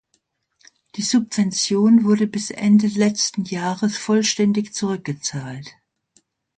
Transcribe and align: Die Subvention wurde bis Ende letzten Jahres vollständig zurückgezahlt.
Die 0.95 1.03
Subvention 1.03 2.05
wurde 2.05 2.25
bis 2.25 2.49
Ende 2.49 2.87
letzten 2.87 3.43
Jahres 3.43 3.97
vollständig 3.97 4.73
zurückgezahlt. 4.73 5.75